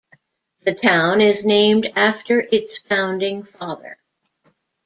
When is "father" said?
3.43-3.99